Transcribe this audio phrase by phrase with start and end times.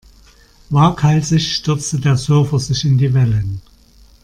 [0.71, 3.61] Waghalsig stürzte der Surfer sich in die Wellen.